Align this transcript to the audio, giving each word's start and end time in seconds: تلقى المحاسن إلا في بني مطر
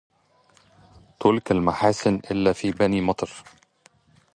تلقى 1.19 1.51
المحاسن 1.55 2.15
إلا 2.15 2.53
في 2.53 2.71
بني 2.71 3.01
مطر 3.01 3.29